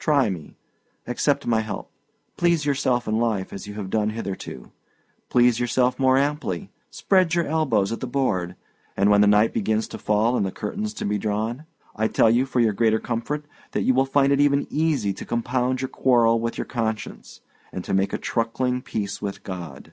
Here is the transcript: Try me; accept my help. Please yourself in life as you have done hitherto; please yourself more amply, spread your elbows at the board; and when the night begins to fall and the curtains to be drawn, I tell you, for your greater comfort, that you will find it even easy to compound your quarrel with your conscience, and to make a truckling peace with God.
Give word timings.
Try 0.00 0.30
me; 0.30 0.56
accept 1.06 1.46
my 1.46 1.60
help. 1.60 1.92
Please 2.36 2.66
yourself 2.66 3.06
in 3.06 3.20
life 3.20 3.52
as 3.52 3.68
you 3.68 3.74
have 3.74 3.88
done 3.88 4.10
hitherto; 4.10 4.72
please 5.28 5.60
yourself 5.60 5.96
more 5.96 6.18
amply, 6.18 6.72
spread 6.90 7.34
your 7.36 7.46
elbows 7.46 7.92
at 7.92 8.00
the 8.00 8.08
board; 8.08 8.56
and 8.96 9.10
when 9.10 9.20
the 9.20 9.28
night 9.28 9.52
begins 9.52 9.86
to 9.86 9.98
fall 9.98 10.36
and 10.36 10.44
the 10.44 10.50
curtains 10.50 10.92
to 10.94 11.04
be 11.04 11.18
drawn, 11.18 11.66
I 11.94 12.08
tell 12.08 12.30
you, 12.32 12.46
for 12.46 12.58
your 12.58 12.72
greater 12.72 12.98
comfort, 12.98 13.44
that 13.70 13.82
you 13.82 13.94
will 13.94 14.06
find 14.06 14.32
it 14.32 14.40
even 14.40 14.66
easy 14.70 15.12
to 15.12 15.24
compound 15.24 15.80
your 15.80 15.88
quarrel 15.88 16.40
with 16.40 16.58
your 16.58 16.64
conscience, 16.64 17.40
and 17.70 17.84
to 17.84 17.94
make 17.94 18.12
a 18.12 18.18
truckling 18.18 18.82
peace 18.82 19.22
with 19.22 19.44
God. 19.44 19.92